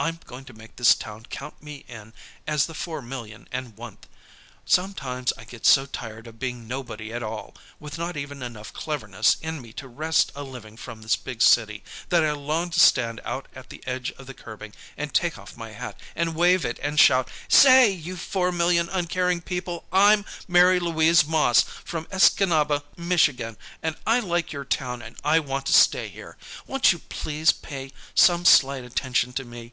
[0.00, 2.12] I'm going to make this town count me in
[2.46, 4.06] as the four million and oneth.
[4.64, 9.36] Sometimes I get so tired of being nobody at all, with not even enough cleverness
[9.42, 13.20] in me to wrest a living from this big city, that I long to stand
[13.24, 16.78] out at the edge of the curbing, and take off my hat, and wave it,
[16.82, 23.56] and shout, 'Say, you four million uncaring people, I'm Mary Louise Moss, from Escanaba, Michigan,
[23.82, 26.36] and I like your town, and I want to stay here.
[26.68, 29.72] Won't you please pay some slight attention to me.